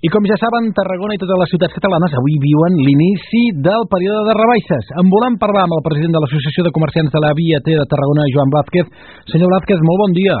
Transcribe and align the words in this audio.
I 0.00 0.08
com 0.08 0.24
ja 0.24 0.36
saben, 0.40 0.70
Tarragona 0.72 1.12
i 1.12 1.20
totes 1.20 1.36
les 1.36 1.50
ciutats 1.52 1.74
catalanes 1.76 2.14
avui 2.16 2.38
viuen 2.40 2.78
l'inici 2.86 3.42
del 3.66 3.82
període 3.92 4.22
de 4.30 4.36
rebaixes. 4.38 4.86
En 4.96 5.10
volem 5.12 5.36
parlar 5.36 5.66
amb 5.66 5.76
el 5.76 5.82
president 5.84 6.14
de 6.16 6.22
l'Associació 6.22 6.64
de 6.64 6.72
Comerciants 6.72 7.12
de 7.12 7.20
la 7.20 7.34
Via 7.36 7.60
T 7.60 7.74
de 7.76 7.84
Tarragona, 7.84 8.24
Joan 8.32 8.48
Blázquez. 8.54 8.88
Senyor 9.28 9.52
Blázquez, 9.52 9.84
molt 9.84 10.00
bon 10.00 10.16
dia. 10.16 10.38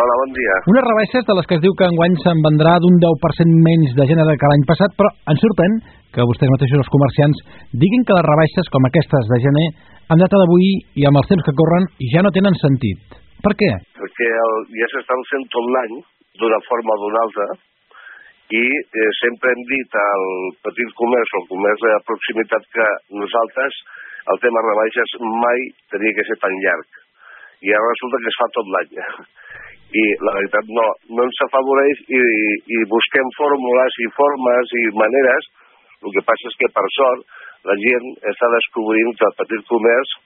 Hola, 0.00 0.16
bon 0.22 0.32
dia. 0.38 0.56
Unes 0.72 0.88
rebaixes 0.88 1.28
de 1.28 1.36
les 1.36 1.44
que 1.44 1.58
es 1.58 1.62
diu 1.66 1.76
que 1.76 1.90
enguany 1.90 2.16
se'n 2.24 2.40
vendrà 2.48 2.78
d'un 2.80 2.96
10% 3.04 3.60
menys 3.68 3.92
de 4.00 4.08
gènere 4.08 4.38
que 4.40 4.52
l'any 4.54 4.64
passat, 4.72 4.96
però 4.96 5.12
ens 5.28 5.44
sorprèn 5.44 5.76
que 6.16 6.28
vostès 6.32 6.54
mateixos, 6.56 6.80
els 6.80 6.92
comerciants, 6.96 7.44
diguin 7.76 8.00
que 8.08 8.16
les 8.16 8.28
rebaixes 8.30 8.72
com 8.72 8.88
aquestes 8.88 9.28
de 9.28 9.42
gener, 9.44 9.68
en 10.08 10.24
data 10.24 10.40
d'avui 10.40 10.72
i 10.96 11.04
amb 11.04 11.20
els 11.20 11.28
temps 11.28 11.44
que 11.44 11.58
corren, 11.60 11.92
ja 12.16 12.24
no 12.24 12.32
tenen 12.32 12.56
sentit. 12.64 13.20
Per 13.44 13.52
què? 13.60 13.72
Perquè 14.00 14.34
el, 14.48 14.58
ja 14.80 14.92
s'estan 14.96 15.28
fent 15.28 15.48
tot 15.52 15.72
l'any, 15.76 15.98
d'una 16.40 16.64
forma 16.64 16.96
o 16.96 17.02
d'una 17.04 17.24
altra, 17.28 17.52
i 18.54 18.62
eh, 18.62 19.10
sempre 19.18 19.50
hem 19.50 19.62
dit 19.66 19.96
al 19.98 20.26
petit 20.66 20.92
comerç 21.00 21.32
o 21.34 21.40
al 21.40 21.48
comerç 21.50 21.80
de 21.82 21.94
proximitat 22.10 22.68
que 22.76 22.86
nosaltres 23.22 23.80
el 24.32 24.38
tema 24.42 24.62
rebaixes 24.62 25.16
mai 25.42 25.64
tenia 25.90 26.14
que 26.14 26.26
ser 26.28 26.36
tan 26.42 26.54
llarg. 26.62 27.00
I 27.66 27.74
ara 27.74 27.90
resulta 27.90 28.20
que 28.22 28.30
es 28.30 28.38
fa 28.38 28.48
tot 28.54 28.70
l'any. 28.74 28.94
I 30.02 30.04
la 30.26 30.34
veritat 30.38 30.70
no, 30.78 30.86
no 31.14 31.26
ens 31.26 31.42
afavoreix 31.46 32.02
i, 32.06 32.22
i 32.76 32.78
busquem 32.90 33.34
fórmules 33.38 33.98
i 34.02 34.08
formes 34.18 34.74
i 34.78 34.84
maneres. 34.98 35.50
El 36.04 36.14
que 36.14 36.24
passa 36.26 36.50
és 36.50 36.58
que, 36.60 36.70
per 36.74 36.86
sort, 36.94 37.22
la 37.66 37.76
gent 37.82 38.08
està 38.30 38.50
descobrint 38.52 39.14
que 39.18 39.26
el 39.30 39.36
petit 39.42 39.66
comerç 39.70 40.16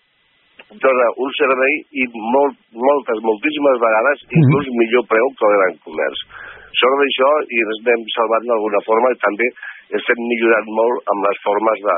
dona 0.83 1.06
un 1.25 1.33
servei 1.39 1.77
i 2.02 2.06
molt, 2.12 2.56
moltes, 2.77 3.20
moltíssimes 3.27 3.80
vegades 3.84 4.25
inclús 4.28 4.69
millor 4.80 5.06
preu 5.12 5.33
que 5.39 5.48
el 5.48 5.56
gran 5.56 5.78
comerç. 5.86 6.25
Sort 6.81 6.97
d'això 7.03 7.31
i 7.53 7.61
ens 7.67 7.84
n'hem 7.86 8.03
salvat 8.14 8.48
d'alguna 8.48 8.81
forma 8.86 9.12
i 9.12 9.20
també 9.25 9.48
estem 9.98 10.20
millorant 10.33 10.69
molt 10.78 11.12
amb 11.12 11.27
les 11.27 11.41
formes 11.45 11.83
de, 11.86 11.97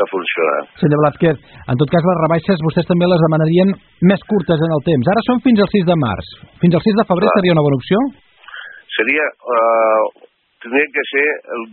de 0.00 0.08
funcionar. 0.12 0.58
Senyor 0.80 1.02
Blázquez, 1.02 1.38
en 1.72 1.80
tot 1.80 1.92
cas 1.92 2.08
les 2.08 2.20
rebaixes 2.22 2.64
vostès 2.66 2.88
també 2.88 3.08
les 3.10 3.24
demanarien 3.26 3.72
més 4.12 4.26
curtes 4.30 4.66
en 4.66 4.74
el 4.76 4.84
temps. 4.88 5.10
Ara 5.12 5.24
són 5.28 5.42
fins 5.46 5.62
al 5.64 5.70
6 5.74 5.88
de 5.88 5.96
març. 6.04 6.34
Fins 6.64 6.76
al 6.78 6.84
6 6.86 7.00
de 7.00 7.06
febrer 7.10 7.28
Clar. 7.28 7.38
seria 7.40 7.56
una 7.56 7.66
bona 7.68 7.80
opció? 7.80 8.04
Seria... 8.98 9.26
Uh, 9.56 10.28
tindria 10.62 10.90
que 10.94 11.02
ser 11.10 11.26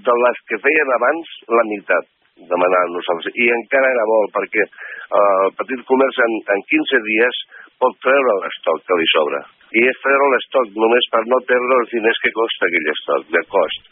de 0.05 0.14
les 0.17 0.39
que 0.50 0.58
feien 0.64 0.92
abans 0.95 1.33
la 1.53 1.66
meitat 1.70 2.08
demanar 2.50 2.80
nosaltres. 2.89 3.36
I 3.38 3.52
encara 3.53 3.92
era 3.94 4.05
molt, 4.09 4.31
perquè 4.33 4.66
uh, 4.66 5.20
el 5.45 5.53
petit 5.59 5.83
comerç 5.92 6.17
en, 6.25 6.38
en 6.55 6.64
15 6.73 7.03
dies 7.05 7.42
pot 7.80 7.95
treure 8.03 8.38
l'estoc 8.42 8.81
que 8.88 8.97
li 8.97 9.09
sobra 9.14 9.44
i 9.78 9.86
és 9.86 10.02
treure 10.03 10.31
l'estoc 10.34 10.73
només 10.81 11.08
per 11.14 11.22
no 11.30 11.39
perdre 11.50 11.78
els 11.84 11.94
diners 11.94 12.20
que 12.23 12.34
costa 12.34 12.67
aquell 12.67 12.92
estoc, 12.95 13.30
de 13.36 13.44
cost. 13.53 13.84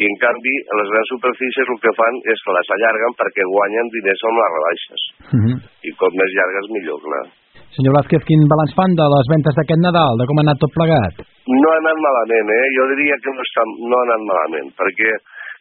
I 0.00 0.08
en 0.08 0.14
canvi, 0.22 0.54
les 0.80 0.88
grans 0.88 1.10
superfícies 1.12 1.68
el 1.68 1.80
que 1.82 1.92
fan 1.98 2.14
és 2.32 2.40
que 2.44 2.54
les 2.56 2.70
allarguen 2.76 3.16
perquè 3.18 3.44
guanyen 3.50 3.92
diners 3.92 4.24
amb 4.28 4.40
les 4.40 4.52
rebaixes. 4.56 5.02
Uh 5.12 5.36
mhm. 5.36 5.44
-huh. 5.44 5.56
I 5.88 5.90
com 6.00 6.12
més 6.20 6.30
llargues, 6.36 6.66
millor, 6.76 6.98
clar. 7.04 7.26
Senyor 7.76 7.94
Vázquez, 7.96 8.22
quin 8.28 8.42
balanç 8.52 8.72
fan 8.78 8.92
de 9.00 9.06
les 9.14 9.26
ventes 9.32 9.54
d'aquest 9.56 9.80
Nadal, 9.80 10.14
de 10.20 10.24
com 10.28 10.38
ha 10.38 10.44
anat 10.44 10.58
tot 10.60 10.72
plegat? 10.76 11.14
No 11.60 11.68
ha 11.72 11.78
anat 11.82 11.98
malament, 12.08 12.48
eh? 12.58 12.66
Jo 12.76 12.84
diria 12.92 13.16
que 13.22 13.32
no, 13.36 13.42
està, 13.48 13.62
no 13.90 13.94
ha 13.96 14.04
anat 14.08 14.22
malament, 14.30 14.68
perquè 14.80 15.10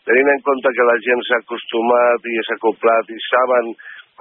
tenint 0.08 0.30
en 0.34 0.42
compte 0.48 0.70
que 0.75 0.90
la 0.92 0.98
gent 1.08 1.22
s'ha 1.28 1.40
acostumat 1.44 2.20
i 2.34 2.36
s'ha 2.46 2.58
acoplat 2.59 3.06
i 3.16 3.20
saben 3.31 3.66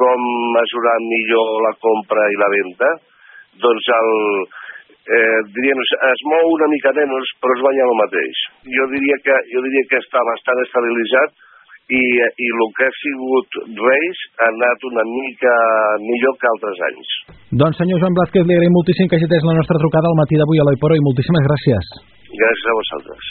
com 0.01 0.21
mesurar 0.59 0.99
millor 1.13 1.49
la 1.67 1.75
compra 1.87 2.23
i 2.31 2.37
la 2.43 2.51
venda, 2.57 2.91
doncs 3.65 3.87
el, 3.99 4.11
eh, 5.09 5.39
diríem, 5.57 5.81
es 6.13 6.25
mou 6.29 6.55
una 6.57 6.69
mica 6.73 6.93
menys, 6.97 7.33
però 7.43 7.55
es 7.57 7.63
guanya 7.65 7.87
el 7.87 7.97
mateix. 8.01 8.43
Jo 8.77 8.89
diria 8.95 9.17
que, 9.25 9.37
jo 9.53 9.63
diria 9.67 9.89
que 9.91 10.03
està 10.03 10.25
bastant 10.29 10.61
estabilitzat 10.65 11.39
i, 11.91 12.03
i 12.47 12.49
el 12.55 12.63
que 12.79 12.87
ha 12.87 12.95
sigut 13.01 13.61
Reis 13.81 14.23
ha 14.39 14.49
anat 14.53 14.87
una 14.93 15.05
mica 15.11 15.55
millor 16.05 16.39
que 16.39 16.51
altres 16.53 16.83
anys. 16.93 17.13
Doncs 17.63 17.83
senyor 17.83 18.03
Joan 18.03 18.17
Blázquez, 18.19 18.47
li 18.47 18.57
agraïm 18.57 18.77
moltíssim 18.79 19.11
que 19.11 19.19
hagi 19.19 19.31
la 19.31 19.59
nostra 19.59 19.83
trucada 19.83 20.11
al 20.11 20.19
matí 20.23 20.39
d'avui 20.39 20.63
a 20.63 20.67
l'Oiporo 20.69 20.99
i 20.99 21.07
moltíssimes 21.07 21.47
gràcies. 21.51 21.95
Gràcies 22.31 22.71
a 22.71 22.81
vosaltres. 22.83 23.31